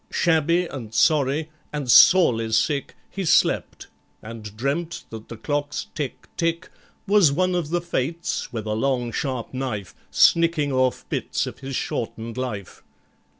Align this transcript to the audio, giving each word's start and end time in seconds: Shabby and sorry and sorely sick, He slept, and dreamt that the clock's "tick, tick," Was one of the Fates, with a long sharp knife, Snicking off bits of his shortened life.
Shabby 0.09 0.65
and 0.65 0.91
sorry 0.95 1.51
and 1.71 1.87
sorely 1.91 2.51
sick, 2.53 2.95
He 3.07 3.23
slept, 3.23 3.85
and 4.23 4.57
dreamt 4.57 5.03
that 5.11 5.27
the 5.29 5.37
clock's 5.37 5.89
"tick, 5.93 6.27
tick," 6.37 6.71
Was 7.05 7.31
one 7.31 7.53
of 7.53 7.69
the 7.69 7.81
Fates, 7.81 8.51
with 8.51 8.65
a 8.65 8.73
long 8.73 9.11
sharp 9.11 9.53
knife, 9.53 9.93
Snicking 10.09 10.71
off 10.71 11.07
bits 11.09 11.45
of 11.45 11.59
his 11.59 11.75
shortened 11.75 12.35
life. 12.35 12.81